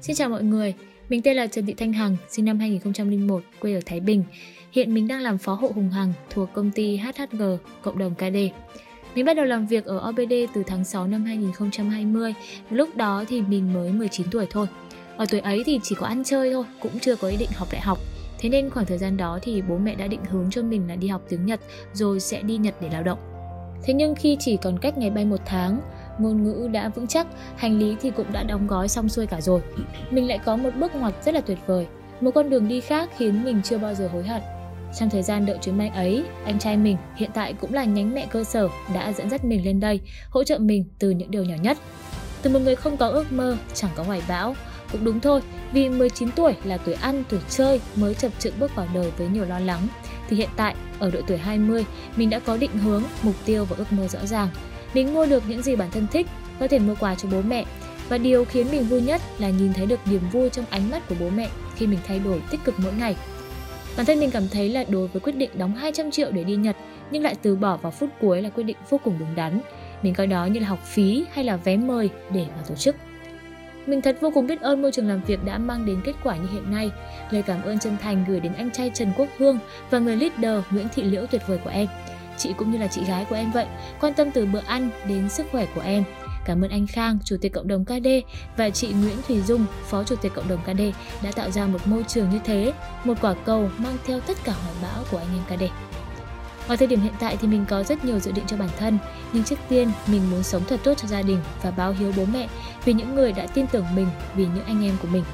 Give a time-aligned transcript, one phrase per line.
[0.00, 0.74] Xin chào mọi người,
[1.08, 4.24] mình tên là Trần Thị Thanh Hằng, sinh năm 2001, quê ở Thái Bình.
[4.72, 7.42] Hiện mình đang làm phó hộ Hùng Hằng thuộc công ty HHG,
[7.82, 8.36] cộng đồng KD.
[9.14, 12.34] Mình bắt đầu làm việc ở OBD từ tháng 6 năm 2020,
[12.70, 14.66] lúc đó thì mình mới 19 tuổi thôi.
[15.16, 17.68] Ở tuổi ấy thì chỉ có ăn chơi thôi, cũng chưa có ý định học
[17.72, 17.98] đại học.
[18.38, 20.96] Thế nên khoảng thời gian đó thì bố mẹ đã định hướng cho mình là
[20.96, 21.60] đi học tiếng Nhật
[21.92, 23.18] rồi sẽ đi Nhật để lao động.
[23.82, 25.80] Thế nhưng khi chỉ còn cách ngày bay một tháng,
[26.18, 29.40] ngôn ngữ đã vững chắc, hành lý thì cũng đã đóng gói xong xuôi cả
[29.40, 29.60] rồi.
[30.10, 31.86] Mình lại có một bước ngoặt rất là tuyệt vời,
[32.20, 34.42] một con đường đi khác khiến mình chưa bao giờ hối hận.
[34.98, 38.14] Trong thời gian đợi chuyến bay ấy, anh trai mình hiện tại cũng là nhánh
[38.14, 41.44] mẹ cơ sở đã dẫn dắt mình lên đây, hỗ trợ mình từ những điều
[41.44, 41.78] nhỏ nhất.
[42.42, 44.54] Từ một người không có ước mơ, chẳng có hoài bão,
[44.92, 45.40] cũng đúng thôi,
[45.72, 49.28] vì 19 tuổi là tuổi ăn, tuổi chơi mới chập chững bước vào đời với
[49.28, 49.88] nhiều lo lắng.
[50.28, 51.84] Thì hiện tại, ở độ tuổi 20,
[52.16, 54.48] mình đã có định hướng, mục tiêu và ước mơ rõ ràng.
[54.94, 56.26] Mình mua được những gì bản thân thích,
[56.60, 57.64] có thể mua quà cho bố mẹ.
[58.08, 61.08] Và điều khiến mình vui nhất là nhìn thấy được niềm vui trong ánh mắt
[61.08, 63.16] của bố mẹ khi mình thay đổi tích cực mỗi ngày.
[63.96, 66.56] Bản thân mình cảm thấy là đối với quyết định đóng 200 triệu để đi
[66.56, 66.76] Nhật
[67.10, 69.60] nhưng lại từ bỏ vào phút cuối là quyết định vô cùng đúng đắn.
[70.02, 72.96] Mình coi đó như là học phí hay là vé mời để mà tổ chức.
[73.86, 76.36] Mình thật vô cùng biết ơn môi trường làm việc đã mang đến kết quả
[76.36, 76.90] như hiện nay.
[77.30, 79.58] Lời cảm ơn chân thành gửi đến anh trai Trần Quốc Hương
[79.90, 81.86] và người leader Nguyễn Thị Liễu tuyệt vời của em.
[82.40, 83.66] Chị cũng như là chị gái của em vậy,
[84.00, 86.04] quan tâm từ bữa ăn đến sức khỏe của em.
[86.44, 88.08] Cảm ơn anh Khang, Chủ tịch Cộng đồng KD
[88.56, 90.80] và chị Nguyễn Thùy Dung, Phó Chủ tịch Cộng đồng KD
[91.22, 92.72] đã tạo ra một môi trường như thế,
[93.04, 95.64] một quả cầu mang theo tất cả hoài bão của anh em KD.
[96.68, 98.98] Ở thời điểm hiện tại thì mình có rất nhiều dự định cho bản thân,
[99.32, 102.24] nhưng trước tiên mình muốn sống thật tốt cho gia đình và báo hiếu bố
[102.32, 102.48] mẹ
[102.84, 105.24] vì những người đã tin tưởng mình, vì những anh em của mình.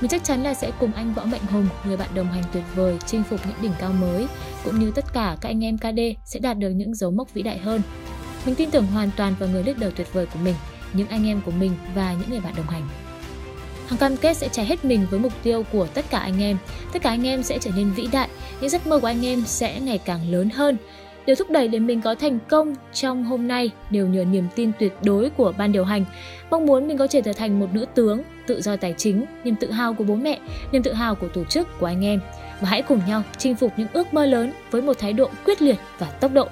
[0.00, 2.64] Mình chắc chắn là sẽ cùng anh Võ Mạnh Hùng, người bạn đồng hành tuyệt
[2.74, 4.26] vời, chinh phục những đỉnh cao mới,
[4.64, 7.42] cũng như tất cả các anh em KD sẽ đạt được những dấu mốc vĩ
[7.42, 7.82] đại hơn.
[8.46, 10.54] Mình tin tưởng hoàn toàn vào người leader tuyệt vời của mình,
[10.92, 12.88] những anh em của mình và những người bạn đồng hành.
[13.86, 16.58] Hằng cam kết sẽ trải hết mình với mục tiêu của tất cả anh em.
[16.92, 18.28] Tất cả anh em sẽ trở nên vĩ đại,
[18.60, 20.76] những giấc mơ của anh em sẽ ngày càng lớn hơn.
[21.26, 24.72] Điều thúc đẩy để mình có thành công trong hôm nay đều nhờ niềm tin
[24.78, 26.04] tuyệt đối của ban điều hành.
[26.50, 29.54] Mong muốn mình có thể trở thành một nữ tướng, tự do tài chính, niềm
[29.60, 30.38] tự hào của bố mẹ,
[30.72, 32.20] niềm tự hào của tổ chức, của anh em.
[32.60, 35.62] Và hãy cùng nhau chinh phục những ước mơ lớn với một thái độ quyết
[35.62, 36.48] liệt và tốc độ.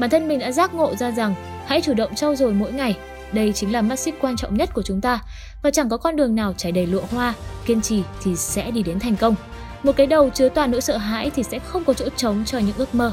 [0.00, 1.34] Bản thân mình đã giác ngộ ra rằng
[1.66, 2.96] hãy chủ động trau dồi mỗi ngày
[3.32, 5.20] đây chính là mắt xích quan trọng nhất của chúng ta
[5.62, 7.34] và chẳng có con đường nào trải đầy lụa hoa,
[7.66, 9.34] kiên trì thì sẽ đi đến thành công.
[9.82, 12.58] Một cái đầu chứa toàn nỗi sợ hãi thì sẽ không có chỗ trống cho
[12.58, 13.12] những ước mơ.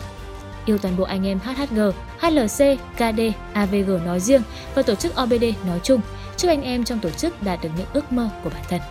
[0.68, 1.80] Yêu toàn bộ anh em HHG,
[2.20, 3.22] HLC, KD,
[3.54, 4.42] AVG nói riêng
[4.76, 6.02] và tổ chức OBD nói chung.
[6.38, 8.82] Chúc anh em trong tổ chức đạt được những ước mơ của bản thân.